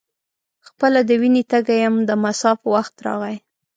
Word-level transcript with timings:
خپله 0.67 0.99
د 1.09 1.11
وینې 1.21 1.43
تږی 1.51 1.77
یم 1.83 1.95
د 2.09 2.11
مصاف 2.23 2.59
وخت 2.73 2.95
راغی. 3.05 3.35